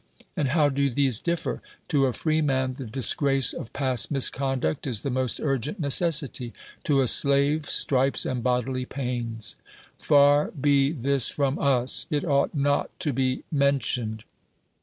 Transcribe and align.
And 0.35 0.47
how 0.47 0.69
do 0.69 0.89
these 0.89 1.19
differ? 1.19 1.61
To 1.89 2.07
a 2.07 2.13
freeman, 2.13 2.73
the 2.73 2.87
disgrace 2.87 3.53
of 3.53 3.71
past 3.71 4.09
misconduct 4.09 4.87
is 4.87 5.03
the 5.03 5.11
most 5.11 5.39
urgent 5.39 5.79
necessity; 5.79 6.53
to 6.85 7.01
a 7.03 7.07
slave 7.07 7.67
stripes 7.67 8.25
and 8.25 8.41
bodily 8.41 8.85
pains. 8.87 9.57
Far 9.99 10.49
bo 10.55 10.89
this 10.93 11.29
from 11.29 11.59
us! 11.59 12.07
It 12.09 12.25
ought 12.25 12.55
not 12.55 12.89
to 13.01 13.13
be 13.13 13.43
mentioned. 13.51 14.23